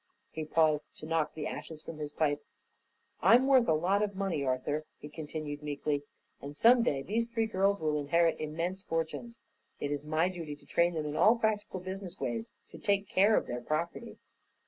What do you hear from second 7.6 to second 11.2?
will inherit immense fortunes. It is my duty to train them in